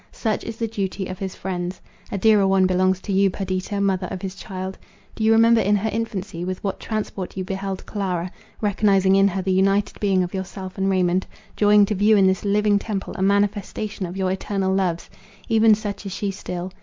[0.11, 1.79] Such is the duty of his friends.
[2.11, 4.75] A dearer one belongs to you, Perdita, mother of his child.
[5.13, 9.43] Do you remember in her infancy, with what transport you beheld Clara, recognizing in her
[9.43, 13.21] the united being of yourself and Raymond; joying to view in this living temple a
[13.21, 15.07] manifestation of your eternal loves.
[15.49, 16.71] Even such is she still.